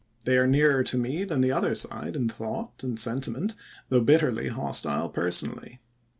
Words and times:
They 0.25 0.35
are 0.39 0.47
nearer 0.47 0.83
to 0.85 0.97
me 0.97 1.25
than 1.25 1.41
the 1.41 1.51
other 1.51 1.75
side 1.75 2.15
in 2.15 2.27
thought 2.27 2.83
and 2.83 2.99
sentiment, 2.99 3.53
though 3.89 4.01
bit 4.01 4.21
terly 4.21 4.49
hostile 4.49 5.09
personally. 5.09 5.77